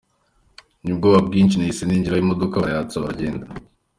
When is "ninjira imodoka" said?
1.85-2.61